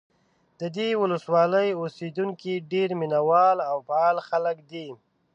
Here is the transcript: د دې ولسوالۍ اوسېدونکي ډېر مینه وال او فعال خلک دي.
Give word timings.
د 0.59 0.61
دې 0.75 0.89
ولسوالۍ 1.01 1.69
اوسېدونکي 1.81 2.53
ډېر 2.71 2.89
مینه 2.99 3.19
وال 3.29 3.57
او 3.69 3.77
فعال 3.87 4.17
خلک 4.29 4.57
دي. 4.71 4.87